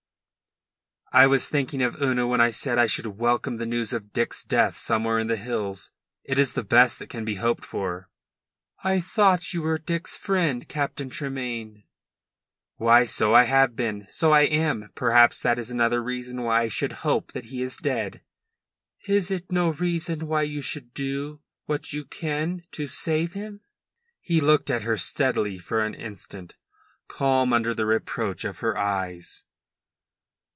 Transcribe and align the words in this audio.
"I 1.13 1.27
was 1.27 1.49
thinking 1.49 1.81
of 1.83 2.01
Una 2.01 2.25
when 2.25 2.39
I 2.39 2.51
said 2.51 2.77
I 2.77 2.87
should 2.87 3.05
welcome 3.17 3.57
the 3.57 3.65
news 3.65 3.91
of 3.91 4.13
Dick's 4.13 4.45
death 4.45 4.77
somewhere 4.77 5.19
in 5.19 5.27
the 5.27 5.35
hills. 5.35 5.91
It 6.23 6.39
is 6.39 6.53
the 6.53 6.63
best 6.63 6.99
that 6.99 7.09
can 7.09 7.25
be 7.25 7.35
hoped 7.35 7.65
for." 7.65 8.09
"I 8.81 9.01
thought 9.01 9.53
you 9.53 9.61
were 9.61 9.77
Dick's 9.77 10.15
friend, 10.15 10.65
Captain 10.69 11.09
Tremayne." 11.09 11.83
"Why, 12.77 13.05
so 13.05 13.33
I 13.33 13.43
have 13.43 13.75
been; 13.75 14.05
so 14.09 14.31
I 14.31 14.43
am. 14.43 14.89
Perhaps 14.95 15.41
that 15.41 15.59
is 15.59 15.69
another 15.69 16.01
reason 16.01 16.43
why 16.43 16.61
I 16.61 16.67
should 16.69 16.93
hope 17.03 17.33
that 17.33 17.43
he 17.51 17.61
is 17.61 17.75
dead." 17.75 18.21
"Is 19.05 19.29
it 19.29 19.51
no 19.51 19.73
reason 19.73 20.27
why 20.27 20.43
you 20.43 20.61
should 20.61 20.93
do 20.93 21.41
what 21.65 21.91
you 21.91 22.05
can 22.05 22.63
to 22.71 22.87
save 22.87 23.33
him?" 23.33 23.59
He 24.21 24.39
looked 24.39 24.69
at 24.69 24.83
her 24.83 24.95
steadily 24.95 25.57
for 25.57 25.83
an 25.83 25.93
instant, 25.93 26.55
calm 27.09 27.51
under 27.51 27.73
the 27.73 27.85
reproach 27.85 28.45
of 28.45 28.59
her 28.59 28.77
eyes. 28.77 29.43